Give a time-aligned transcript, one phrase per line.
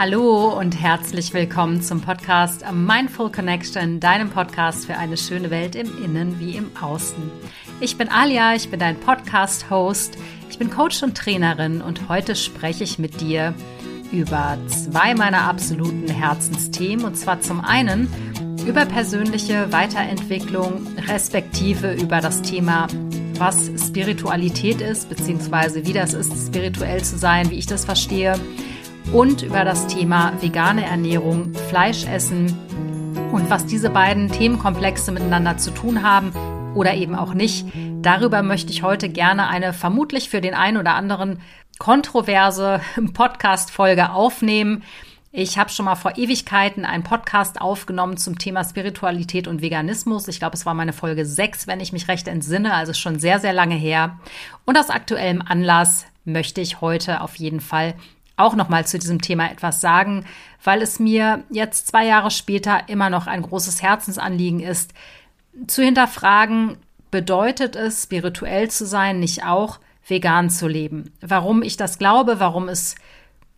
[0.00, 6.02] Hallo und herzlich willkommen zum Podcast Mindful Connection, deinem Podcast für eine schöne Welt im
[6.02, 7.30] Innen wie im Außen.
[7.80, 10.16] Ich bin Alia, ich bin dein Podcast-Host,
[10.48, 13.52] ich bin Coach und Trainerin und heute spreche ich mit dir
[14.10, 18.08] über zwei meiner absoluten Herzensthemen und zwar zum einen
[18.66, 22.86] über persönliche Weiterentwicklung, respektive über das Thema
[23.36, 28.40] was Spiritualität ist, beziehungsweise wie das ist, spirituell zu sein, wie ich das verstehe
[29.12, 32.56] und über das Thema vegane Ernährung, Fleischessen
[33.32, 36.32] und was diese beiden Themenkomplexe miteinander zu tun haben
[36.74, 37.66] oder eben auch nicht.
[38.02, 41.40] Darüber möchte ich heute gerne eine vermutlich für den einen oder anderen
[41.78, 42.80] kontroverse
[43.14, 44.82] Podcast-Folge aufnehmen.
[45.32, 50.26] Ich habe schon mal vor Ewigkeiten einen Podcast aufgenommen zum Thema Spiritualität und Veganismus.
[50.26, 53.38] Ich glaube, es war meine Folge 6, wenn ich mich recht entsinne, also schon sehr,
[53.38, 54.18] sehr lange her.
[54.64, 57.94] Und aus aktuellem Anlass möchte ich heute auf jeden Fall
[58.40, 60.24] auch nochmal zu diesem Thema etwas sagen,
[60.62, 64.92] weil es mir jetzt zwei Jahre später immer noch ein großes Herzensanliegen ist,
[65.66, 66.76] zu hinterfragen,
[67.10, 71.12] bedeutet es, spirituell zu sein, nicht auch vegan zu leben?
[71.20, 72.94] Warum ich das glaube, warum es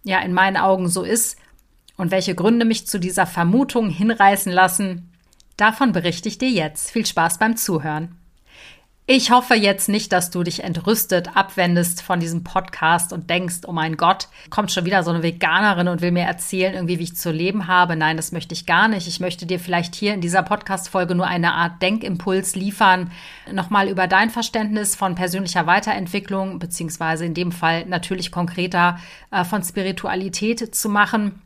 [0.05, 1.39] ja in meinen Augen so ist
[1.96, 5.12] und welche Gründe mich zu dieser Vermutung hinreißen lassen,
[5.56, 6.91] davon berichte ich dir jetzt.
[6.91, 8.17] Viel Spaß beim Zuhören.
[9.05, 13.72] Ich hoffe jetzt nicht, dass du dich entrüstet abwendest von diesem Podcast und denkst, oh
[13.72, 17.17] mein Gott, kommt schon wieder so eine Veganerin und will mir erzählen, irgendwie, wie ich
[17.17, 17.97] zu leben habe.
[17.97, 19.08] Nein, das möchte ich gar nicht.
[19.08, 23.11] Ich möchte dir vielleicht hier in dieser Podcast-Folge nur eine Art Denkimpuls liefern,
[23.50, 29.00] nochmal über dein Verständnis von persönlicher Weiterentwicklung, beziehungsweise in dem Fall natürlich konkreter
[29.33, 31.42] äh, von Spiritualität zu machen.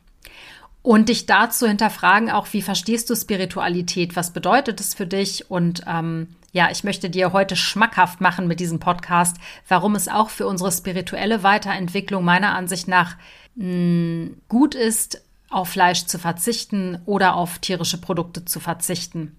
[0.83, 4.15] Und dich dazu hinterfragen, auch wie verstehst du Spiritualität?
[4.15, 5.51] Was bedeutet es für dich?
[5.51, 9.37] Und ähm, ja, ich möchte dir heute schmackhaft machen mit diesem Podcast,
[9.69, 13.17] warum es auch für unsere spirituelle Weiterentwicklung meiner Ansicht nach
[13.57, 19.37] mh, hm, gut ist, auf Fleisch zu verzichten oder auf tierische Produkte zu verzichten.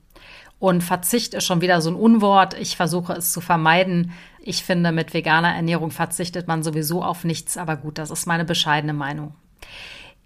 [0.59, 2.53] Und Verzicht ist schon wieder so ein Unwort.
[2.53, 4.11] Ich versuche es zu vermeiden.
[4.39, 7.57] Ich finde, mit veganer Ernährung verzichtet man sowieso auf nichts.
[7.57, 9.33] Aber gut, das ist meine bescheidene Meinung.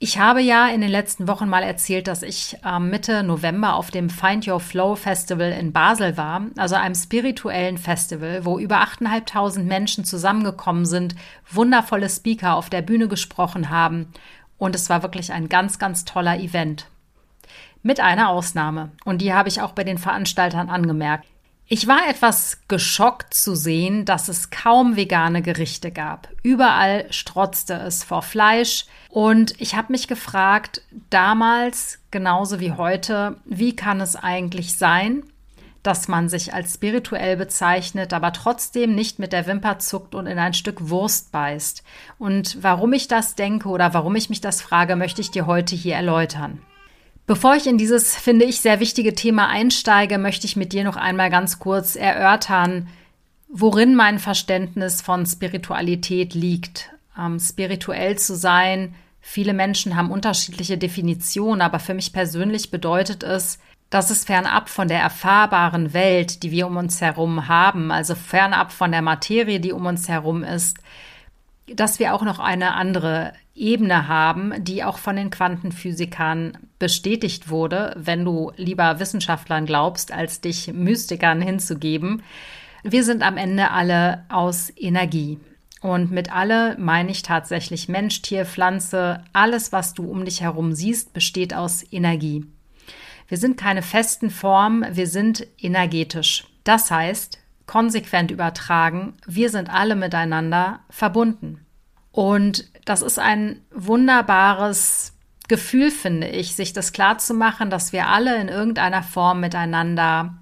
[0.03, 3.91] Ich habe ja in den letzten Wochen mal erzählt, dass ich äh, Mitte November auf
[3.91, 9.62] dem Find Your Flow Festival in Basel war, also einem spirituellen Festival, wo über 8.500
[9.62, 11.13] Menschen zusammengekommen sind,
[11.51, 14.07] wundervolle Speaker auf der Bühne gesprochen haben
[14.57, 16.88] und es war wirklich ein ganz, ganz toller Event.
[17.83, 21.28] Mit einer Ausnahme und die habe ich auch bei den Veranstaltern angemerkt.
[21.73, 26.27] Ich war etwas geschockt zu sehen, dass es kaum vegane Gerichte gab.
[26.43, 28.87] Überall strotzte es vor Fleisch.
[29.07, 35.23] Und ich habe mich gefragt, damals genauso wie heute, wie kann es eigentlich sein,
[35.81, 40.39] dass man sich als spirituell bezeichnet, aber trotzdem nicht mit der Wimper zuckt und in
[40.39, 41.83] ein Stück Wurst beißt.
[42.19, 45.73] Und warum ich das denke oder warum ich mich das frage, möchte ich dir heute
[45.77, 46.59] hier erläutern.
[47.27, 50.95] Bevor ich in dieses, finde ich, sehr wichtige Thema einsteige, möchte ich mit dir noch
[50.95, 52.87] einmal ganz kurz erörtern,
[53.47, 56.89] worin mein Verständnis von Spiritualität liegt.
[57.17, 63.59] Ähm, spirituell zu sein, viele Menschen haben unterschiedliche Definitionen, aber für mich persönlich bedeutet es,
[63.89, 68.71] dass es fernab von der erfahrbaren Welt, die wir um uns herum haben, also fernab
[68.71, 70.77] von der Materie, die um uns herum ist,
[71.75, 77.94] dass wir auch noch eine andere Ebene haben, die auch von den Quantenphysikern bestätigt wurde,
[77.97, 82.23] wenn du lieber Wissenschaftlern glaubst, als dich Mystikern hinzugeben.
[82.84, 85.39] Wir sind am Ende alle aus Energie.
[85.81, 90.73] Und mit alle meine ich tatsächlich Mensch, Tier, Pflanze, alles, was du um dich herum
[90.73, 92.45] siehst, besteht aus Energie.
[93.28, 96.45] Wir sind keine festen Formen, wir sind energetisch.
[96.63, 101.66] Das heißt, konsequent übertragen, wir sind alle miteinander verbunden.
[102.11, 105.13] Und das ist ein wunderbares
[105.47, 110.35] Gefühl, finde ich, sich das klar zu machen, dass wir alle in irgendeiner Form miteinander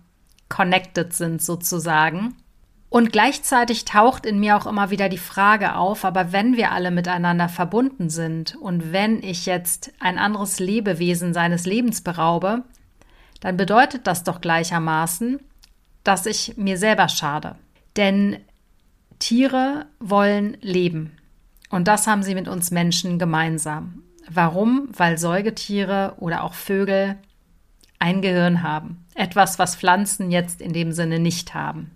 [0.50, 2.36] connected sind, sozusagen.
[2.90, 6.90] Und gleichzeitig taucht in mir auch immer wieder die Frage auf, aber wenn wir alle
[6.90, 12.64] miteinander verbunden sind und wenn ich jetzt ein anderes Lebewesen seines Lebens beraube,
[13.42, 15.40] dann bedeutet das doch gleichermaßen,
[16.04, 17.56] dass ich mir selber schade.
[17.96, 18.38] Denn
[19.20, 21.19] Tiere wollen leben.
[21.70, 24.04] Und das haben sie mit uns Menschen gemeinsam.
[24.30, 24.90] Warum?
[24.96, 27.18] Weil Säugetiere oder auch Vögel
[28.00, 29.06] ein Gehirn haben.
[29.14, 31.92] Etwas, was Pflanzen jetzt in dem Sinne nicht haben.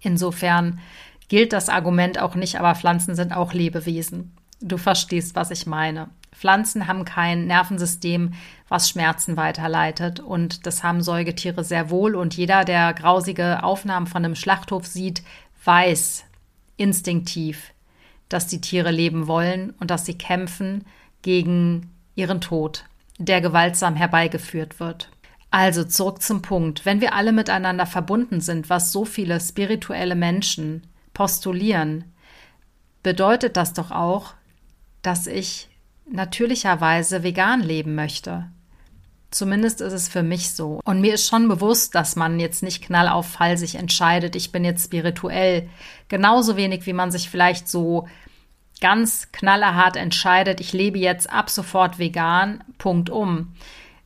[0.00, 0.80] Insofern
[1.28, 4.36] gilt das Argument auch nicht, aber Pflanzen sind auch Lebewesen.
[4.60, 6.08] Du verstehst, was ich meine.
[6.32, 8.32] Pflanzen haben kein Nervensystem,
[8.68, 10.20] was Schmerzen weiterleitet.
[10.20, 12.14] Und das haben Säugetiere sehr wohl.
[12.14, 15.22] Und jeder, der grausige Aufnahmen von einem Schlachthof sieht,
[15.64, 16.24] weiß
[16.76, 17.72] instinktiv,
[18.30, 20.86] dass die Tiere leben wollen und dass sie kämpfen
[21.20, 22.84] gegen ihren Tod,
[23.18, 25.10] der gewaltsam herbeigeführt wird.
[25.50, 26.86] Also zurück zum Punkt.
[26.86, 32.04] Wenn wir alle miteinander verbunden sind, was so viele spirituelle Menschen postulieren,
[33.02, 34.34] bedeutet das doch auch,
[35.02, 35.68] dass ich
[36.10, 38.46] natürlicherweise vegan leben möchte.
[39.30, 40.80] Zumindest ist es für mich so.
[40.84, 44.64] Und mir ist schon bewusst, dass man jetzt nicht knall auf sich entscheidet, ich bin
[44.64, 45.68] jetzt spirituell.
[46.08, 48.08] Genauso wenig, wie man sich vielleicht so
[48.80, 53.54] ganz knallerhart entscheidet, ich lebe jetzt ab sofort vegan, Punkt um.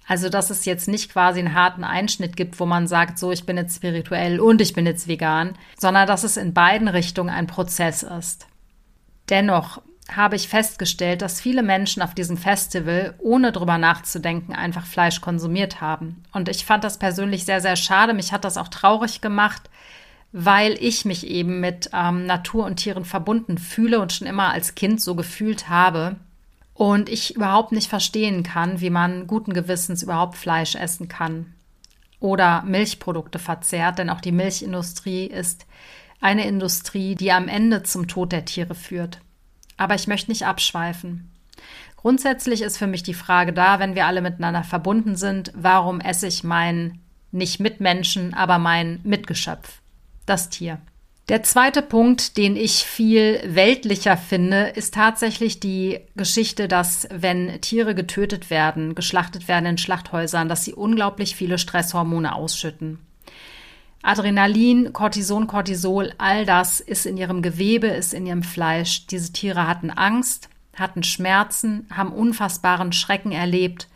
[0.07, 3.47] Also, dass es jetzt nicht quasi einen harten Einschnitt gibt, wo man sagt, so, ich
[3.47, 7.47] bin jetzt spirituell und ich bin jetzt vegan, sondern dass es in beiden Richtungen ein
[7.47, 8.47] Prozess ist.
[9.31, 9.81] Dennoch
[10.11, 15.81] habe ich festgestellt, dass viele Menschen auf diesem Festival, ohne drüber nachzudenken, einfach Fleisch konsumiert
[15.81, 16.23] haben.
[16.33, 18.13] Und ich fand das persönlich sehr, sehr schade.
[18.13, 19.71] Mich hat das auch traurig gemacht,
[20.33, 24.75] weil ich mich eben mit ähm, Natur und Tieren verbunden fühle und schon immer als
[24.75, 26.17] Kind so gefühlt habe.
[26.75, 31.55] Und ich überhaupt nicht verstehen kann, wie man guten Gewissens überhaupt Fleisch essen kann
[32.25, 35.67] oder Milchprodukte verzehrt, denn auch die Milchindustrie ist
[36.21, 39.21] eine Industrie, die am Ende zum Tod der Tiere führt.
[39.77, 41.31] Aber ich möchte nicht abschweifen.
[41.97, 46.27] Grundsätzlich ist für mich die Frage da, wenn wir alle miteinander verbunden sind, warum esse
[46.27, 47.01] ich mein
[47.33, 49.81] nicht Mitmenschen, aber mein Mitgeschöpf,
[50.27, 50.79] das Tier.
[51.31, 57.95] Der zweite Punkt, den ich viel weltlicher finde, ist tatsächlich die Geschichte, dass wenn Tiere
[57.95, 62.99] getötet werden, geschlachtet werden in Schlachthäusern, dass sie unglaublich viele Stresshormone ausschütten.
[64.05, 69.07] Adrenalin, Cortison, Cortisol, all das ist in ihrem Gewebe, ist in ihrem Fleisch.
[69.07, 73.89] Diese Tiere hatten Angst, hatten Schmerzen, haben unfassbaren Schrecken erlebt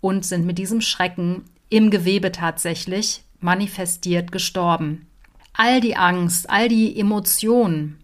[0.00, 5.08] und sind mit diesem Schrecken im Gewebe tatsächlich manifestiert gestorben.
[5.52, 7.98] All die Angst, all die Emotionen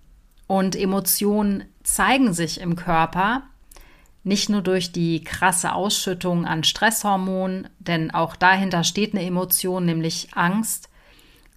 [0.49, 3.45] und Emotionen zeigen sich im Körper
[4.25, 10.29] nicht nur durch die krasse Ausschüttung an Stresshormonen, denn auch dahinter steht eine Emotion, nämlich
[10.35, 10.89] Angst,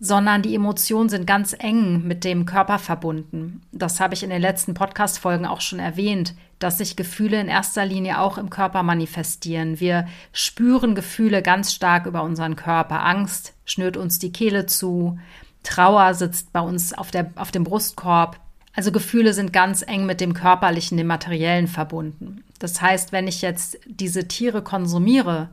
[0.05, 3.61] sondern die Emotionen sind ganz eng mit dem Körper verbunden.
[3.71, 7.85] Das habe ich in den letzten Podcast-Folgen auch schon erwähnt, dass sich Gefühle in erster
[7.85, 9.79] Linie auch im Körper manifestieren.
[9.79, 13.03] Wir spüren Gefühle ganz stark über unseren Körper.
[13.03, 15.17] Angst schnürt uns die Kehle zu,
[15.63, 18.39] Trauer sitzt bei uns auf, der, auf dem Brustkorb.
[18.75, 22.43] Also Gefühle sind ganz eng mit dem körperlichen, dem materiellen verbunden.
[22.59, 25.49] Das heißt, wenn ich jetzt diese Tiere konsumiere,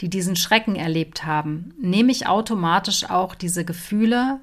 [0.00, 4.40] die diesen Schrecken erlebt haben, nehme ich automatisch auch diese Gefühle,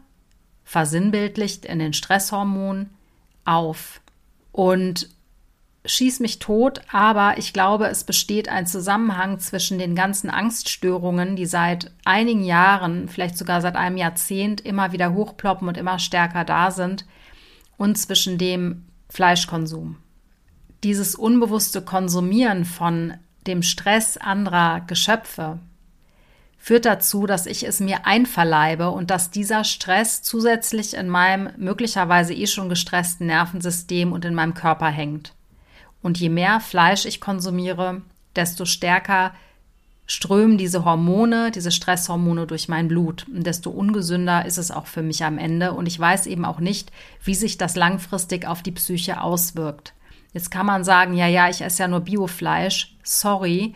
[0.63, 2.89] versinnbildlicht in den Stresshormonen,
[3.43, 4.01] auf
[4.51, 5.09] und
[5.85, 11.47] schieß mich tot, aber ich glaube, es besteht ein Zusammenhang zwischen den ganzen Angststörungen, die
[11.47, 16.71] seit einigen Jahren, vielleicht sogar seit einem Jahrzehnt immer wieder hochploppen und immer stärker da
[16.71, 17.05] sind,
[17.77, 19.97] und zwischen dem Fleischkonsum.
[20.83, 23.15] Dieses unbewusste Konsumieren von
[23.47, 25.59] dem Stress anderer Geschöpfe
[26.57, 32.35] führt dazu, dass ich es mir einverleibe und dass dieser Stress zusätzlich in meinem möglicherweise
[32.35, 35.33] eh schon gestressten Nervensystem und in meinem Körper hängt.
[36.03, 38.01] Und je mehr Fleisch ich konsumiere,
[38.35, 39.33] desto stärker
[40.05, 43.25] strömen diese Hormone, diese Stresshormone durch mein Blut.
[43.33, 45.71] Und desto ungesünder ist es auch für mich am Ende.
[45.71, 46.91] Und ich weiß eben auch nicht,
[47.23, 49.93] wie sich das langfristig auf die Psyche auswirkt.
[50.33, 52.95] Jetzt kann man sagen, ja, ja, ich esse ja nur Biofleisch.
[53.03, 53.73] Sorry.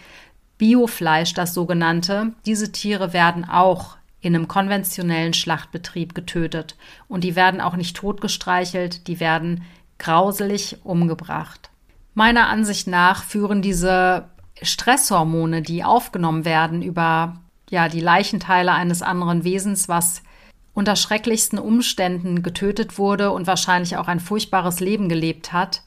[0.57, 6.75] Biofleisch, das sogenannte, diese Tiere werden auch in einem konventionellen Schlachtbetrieb getötet.
[7.07, 9.63] Und die werden auch nicht totgestreichelt, die werden
[9.99, 11.69] grauselig umgebracht.
[12.13, 14.29] Meiner Ansicht nach führen diese
[14.61, 20.23] Stresshormone, die aufgenommen werden über ja, die Leichenteile eines anderen Wesens, was
[20.73, 25.83] unter schrecklichsten Umständen getötet wurde und wahrscheinlich auch ein furchtbares Leben gelebt hat,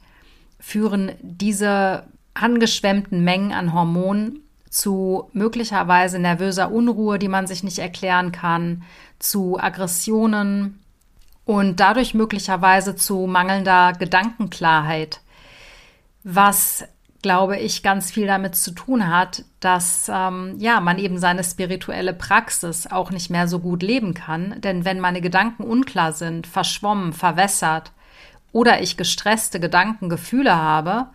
[0.61, 8.33] führen diese angeschwemmten Mengen an Hormonen zu möglicherweise nervöser Unruhe, die man sich nicht erklären
[8.33, 8.83] kann,
[9.19, 10.79] zu Aggressionen
[11.45, 15.21] und dadurch möglicherweise zu mangelnder Gedankenklarheit,
[16.23, 16.85] was
[17.23, 22.12] glaube ich, ganz viel damit zu tun hat, dass ähm, ja man eben seine spirituelle
[22.12, 24.61] Praxis auch nicht mehr so gut leben kann.
[24.61, 27.93] Denn wenn meine Gedanken unklar sind, verschwommen, verwässert,
[28.52, 31.09] oder ich gestresste Gedanken, Gefühle habe,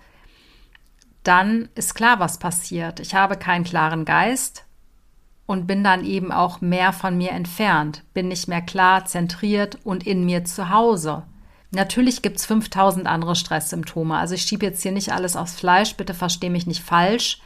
[1.24, 3.00] dann ist klar, was passiert.
[3.00, 4.66] Ich habe keinen klaren Geist
[5.46, 10.06] und bin dann eben auch mehr von mir entfernt, bin nicht mehr klar, zentriert und
[10.06, 11.24] in mir zu Hause.
[11.72, 14.16] Natürlich gibt es 5000 andere Stresssymptome.
[14.16, 17.40] Also ich schiebe jetzt hier nicht alles aufs Fleisch, bitte verstehe mich nicht falsch.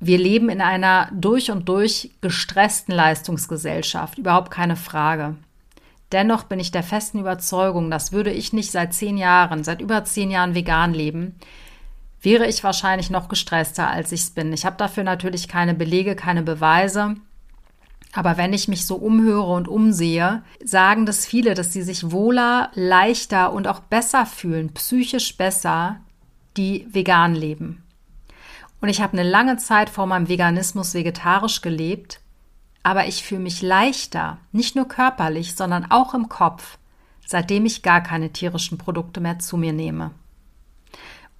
[0.00, 5.36] Wir leben in einer durch und durch gestressten Leistungsgesellschaft, überhaupt keine Frage.
[6.14, 10.04] Dennoch bin ich der festen Überzeugung, dass würde ich nicht seit zehn Jahren, seit über
[10.04, 11.34] zehn Jahren vegan leben,
[12.22, 14.52] wäre ich wahrscheinlich noch gestresster, als ich es bin.
[14.52, 17.16] Ich habe dafür natürlich keine Belege, keine Beweise.
[18.12, 22.70] Aber wenn ich mich so umhöre und umsehe, sagen das viele, dass sie sich wohler,
[22.74, 25.96] leichter und auch besser fühlen, psychisch besser,
[26.56, 27.82] die vegan leben.
[28.80, 32.20] Und ich habe eine lange Zeit vor meinem Veganismus vegetarisch gelebt,
[32.84, 36.78] aber ich fühle mich leichter, nicht nur körperlich, sondern auch im Kopf,
[37.26, 40.12] seitdem ich gar keine tierischen Produkte mehr zu mir nehme.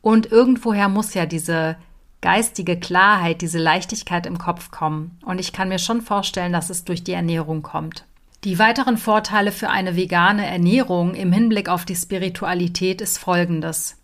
[0.00, 1.76] Und irgendwoher muss ja diese
[2.22, 5.18] geistige Klarheit, diese Leichtigkeit im Kopf kommen.
[5.24, 8.06] Und ich kann mir schon vorstellen, dass es durch die Ernährung kommt.
[8.44, 13.98] Die weiteren Vorteile für eine vegane Ernährung im Hinblick auf die Spiritualität ist folgendes.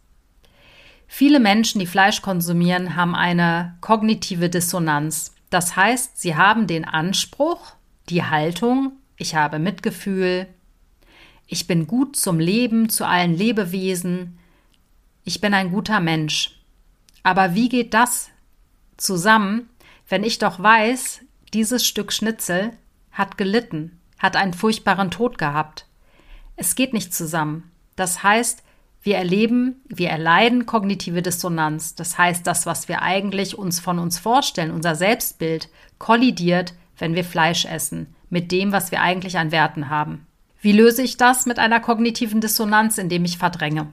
[1.07, 5.35] Viele Menschen, die Fleisch konsumieren, haben eine kognitive Dissonanz.
[5.51, 7.73] Das heißt, sie haben den Anspruch,
[8.09, 10.47] die Haltung, ich habe Mitgefühl,
[11.47, 14.39] ich bin gut zum Leben, zu allen Lebewesen,
[15.25, 16.61] ich bin ein guter Mensch.
[17.23, 18.31] Aber wie geht das
[18.97, 19.69] zusammen,
[20.09, 21.21] wenn ich doch weiß,
[21.53, 22.71] dieses Stück Schnitzel
[23.11, 25.87] hat gelitten, hat einen furchtbaren Tod gehabt?
[26.57, 27.71] Es geht nicht zusammen.
[27.97, 28.63] Das heißt,
[29.03, 31.95] wir erleben, wir erleiden kognitive Dissonanz.
[31.95, 37.25] Das heißt, das, was wir eigentlich uns von uns vorstellen, unser Selbstbild, kollidiert, wenn wir
[37.25, 40.27] Fleisch essen, mit dem, was wir eigentlich an Werten haben.
[40.61, 43.91] Wie löse ich das mit einer kognitiven Dissonanz, indem ich verdränge?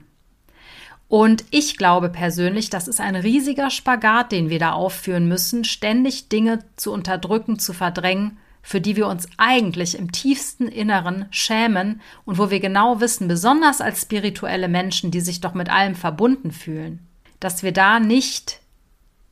[1.08, 6.28] Und ich glaube persönlich, das ist ein riesiger Spagat, den wir da aufführen müssen, ständig
[6.28, 8.36] Dinge zu unterdrücken, zu verdrängen
[8.68, 13.80] für die wir uns eigentlich im tiefsten Inneren schämen und wo wir genau wissen, besonders
[13.80, 16.98] als spirituelle Menschen, die sich doch mit allem verbunden fühlen,
[17.40, 18.60] dass wir da nicht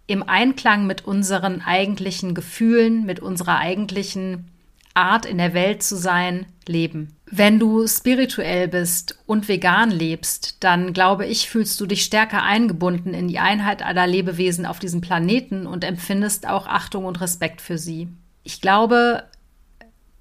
[0.07, 4.51] im Einklang mit unseren eigentlichen Gefühlen, mit unserer eigentlichen
[4.95, 7.15] Art in der Welt zu sein, leben.
[7.31, 13.13] Wenn du spirituell bist und vegan lebst, dann glaube ich, fühlst du dich stärker eingebunden
[13.13, 17.77] in die Einheit aller Lebewesen auf diesem Planeten und empfindest auch Achtung und Respekt für
[17.77, 18.09] sie.
[18.47, 19.25] Ich glaube,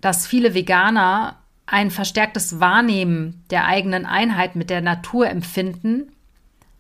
[0.01, 1.36] dass viele Veganer
[1.67, 6.12] ein verstärktes Wahrnehmen der eigenen Einheit mit der Natur empfinden,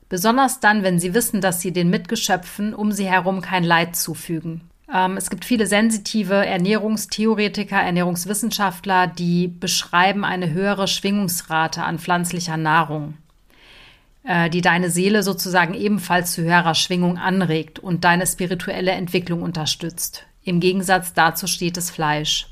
[0.09, 4.61] besonders dann, wenn sie wissen, dass sie den Mitgeschöpfen um sie herum kein Leid zufügen.
[4.91, 13.17] Ähm, es gibt viele sensitive Ernährungstheoretiker, Ernährungswissenschaftler, die beschreiben eine höhere Schwingungsrate an pflanzlicher Nahrung,
[14.23, 20.25] äh, die deine Seele sozusagen ebenfalls zu höherer Schwingung anregt und deine spirituelle Entwicklung unterstützt.
[20.45, 22.47] Im Gegensatz dazu steht das Fleisch.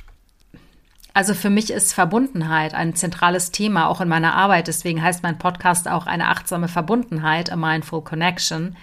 [1.14, 4.68] Also für mich ist Verbundenheit ein zentrales Thema, auch in meiner Arbeit.
[4.68, 8.76] Deswegen heißt mein Podcast auch eine achtsame Verbundenheit, a mindful connection.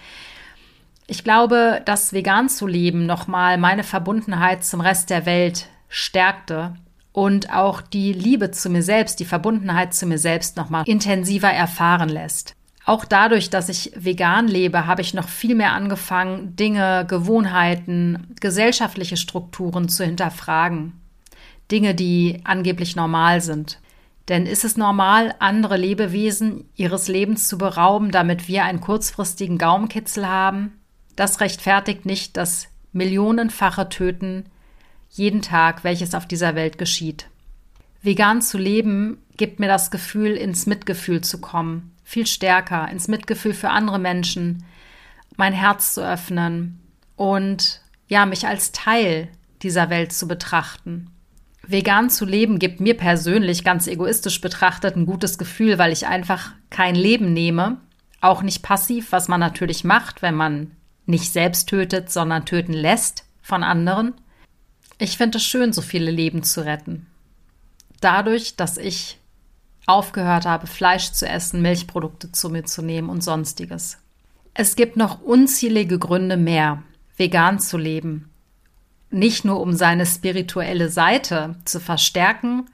[1.07, 6.75] Ich glaube, dass vegan zu leben nochmal meine Verbundenheit zum Rest der Welt stärkte
[7.11, 12.07] und auch die Liebe zu mir selbst, die Verbundenheit zu mir selbst nochmal intensiver erfahren
[12.07, 12.55] lässt.
[12.85, 19.17] Auch dadurch, dass ich vegan lebe, habe ich noch viel mehr angefangen, Dinge, Gewohnheiten, gesellschaftliche
[19.17, 20.93] Strukturen zu hinterfragen.
[21.69, 23.79] Dinge, die angeblich normal sind.
[24.29, 30.27] Denn ist es normal, andere Lebewesen ihres Lebens zu berauben, damit wir einen kurzfristigen Gaumenkitzel
[30.27, 30.79] haben?
[31.15, 34.45] Das rechtfertigt nicht das millionenfache Töten
[35.09, 37.27] jeden Tag, welches auf dieser Welt geschieht.
[38.01, 43.53] Vegan zu leben gibt mir das Gefühl, ins Mitgefühl zu kommen, viel stärker ins Mitgefühl
[43.53, 44.65] für andere Menschen,
[45.37, 46.81] mein Herz zu öffnen
[47.15, 49.29] und ja, mich als Teil
[49.61, 51.09] dieser Welt zu betrachten.
[51.65, 56.51] Vegan zu leben gibt mir persönlich ganz egoistisch betrachtet ein gutes Gefühl, weil ich einfach
[56.69, 57.77] kein Leben nehme,
[58.19, 60.71] auch nicht passiv, was man natürlich macht, wenn man
[61.05, 64.15] nicht selbst tötet, sondern töten lässt von anderen.
[64.97, 67.07] Ich finde es schön, so viele Leben zu retten.
[68.01, 69.20] Dadurch, dass ich
[69.85, 73.97] aufgehört habe, Fleisch zu essen, Milchprodukte zu mir zu nehmen und sonstiges.
[74.53, 76.83] Es gibt noch unzählige Gründe mehr,
[77.17, 78.29] vegan zu leben.
[79.09, 82.69] Nicht nur um seine spirituelle Seite zu verstärken,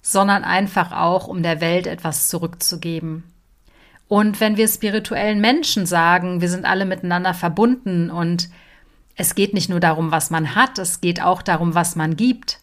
[0.00, 3.24] sondern einfach auch, um der Welt etwas zurückzugeben.
[4.08, 8.50] Und wenn wir spirituellen Menschen sagen, wir sind alle miteinander verbunden und
[9.16, 12.58] es geht nicht nur darum, was man hat, es geht auch darum, was man gibt,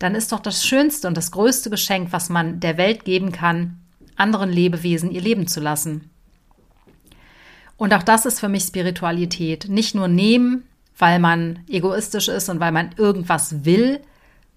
[0.00, 3.78] dann ist doch das schönste und das größte Geschenk, was man der Welt geben kann,
[4.16, 6.10] anderen Lebewesen ihr Leben zu lassen.
[7.76, 9.68] Und auch das ist für mich Spiritualität.
[9.68, 10.64] Nicht nur nehmen,
[10.98, 14.00] weil man egoistisch ist und weil man irgendwas will,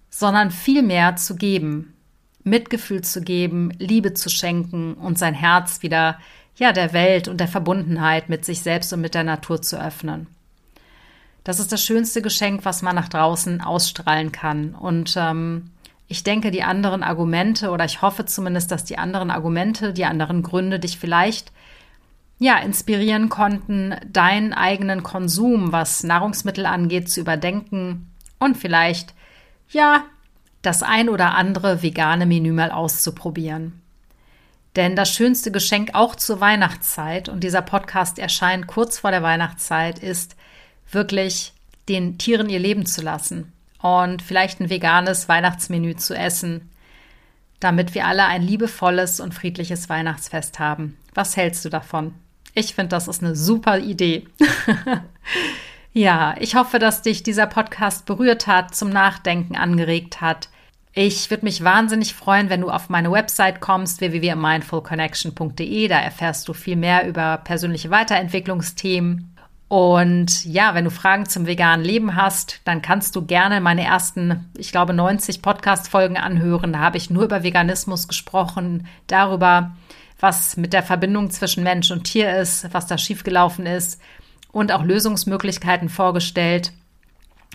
[0.08, 1.94] sondern vielmehr zu geben,
[2.42, 6.18] Mitgefühl zu geben, Liebe zu schenken und sein Herz wieder
[6.56, 10.26] ja der Welt und der Verbundenheit mit sich selbst und mit der Natur zu öffnen.
[11.44, 14.74] Das ist das schönste Geschenk, was man nach draußen ausstrahlen kann.
[14.74, 15.70] Und ähm,
[16.08, 20.42] ich denke, die anderen Argumente, oder ich hoffe zumindest, dass die anderen Argumente, die anderen
[20.42, 21.52] Gründe dich vielleicht
[22.38, 29.14] ja, inspirieren konnten, deinen eigenen Konsum, was Nahrungsmittel angeht, zu überdenken und vielleicht,
[29.70, 30.04] ja,
[30.62, 33.80] das ein oder andere vegane Menü mal auszuprobieren.
[34.76, 40.00] Denn das schönste Geschenk auch zur Weihnachtszeit, und dieser Podcast erscheint kurz vor der Weihnachtszeit,
[40.00, 40.36] ist
[40.94, 41.52] wirklich
[41.88, 46.70] den Tieren ihr Leben zu lassen und vielleicht ein veganes Weihnachtsmenü zu essen,
[47.60, 50.96] damit wir alle ein liebevolles und friedliches Weihnachtsfest haben.
[51.14, 52.14] Was hältst du davon?
[52.54, 54.26] Ich finde, das ist eine super Idee.
[55.92, 60.48] ja, ich hoffe, dass dich dieser Podcast berührt hat, zum Nachdenken angeregt hat.
[60.92, 65.88] Ich würde mich wahnsinnig freuen, wenn du auf meine Website kommst, www.mindfulconnection.de.
[65.88, 69.33] Da erfährst du viel mehr über persönliche Weiterentwicklungsthemen.
[69.74, 74.48] Und ja, wenn du Fragen zum veganen Leben hast, dann kannst du gerne meine ersten,
[74.56, 76.74] ich glaube, 90 Podcast-Folgen anhören.
[76.74, 79.72] Da habe ich nur über Veganismus gesprochen, darüber,
[80.20, 84.00] was mit der Verbindung zwischen Mensch und Tier ist, was da schiefgelaufen ist
[84.52, 86.70] und auch Lösungsmöglichkeiten vorgestellt.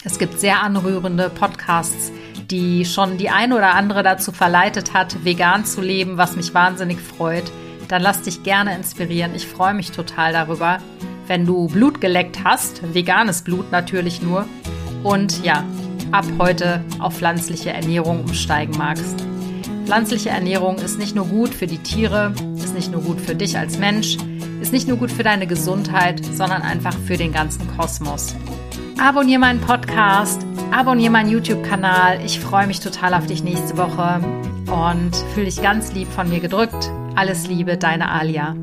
[0.04, 2.12] Es gibt sehr anrührende Podcasts,
[2.52, 7.00] die schon die ein oder andere dazu verleitet hat, vegan zu leben, was mich wahnsinnig
[7.00, 7.50] freut.
[7.88, 9.34] Dann lass dich gerne inspirieren.
[9.36, 10.80] Ich freue mich total darüber,
[11.30, 14.46] wenn du Blut geleckt hast, veganes Blut natürlich nur,
[15.04, 15.64] und ja,
[16.12, 19.24] ab heute auf pflanzliche Ernährung umsteigen magst.
[19.86, 23.58] Pflanzliche Ernährung ist nicht nur gut für die Tiere, ist nicht nur gut für dich
[23.58, 24.18] als Mensch,
[24.60, 28.36] ist nicht nur gut für deine Gesundheit, sondern einfach für den ganzen Kosmos.
[29.00, 32.20] Abonniere meinen Podcast, abonniere meinen YouTube-Kanal.
[32.26, 34.20] Ich freue mich total auf dich nächste Woche
[34.66, 36.92] und fühle dich ganz lieb von mir gedrückt.
[37.16, 38.56] Alles Liebe, deine Alia.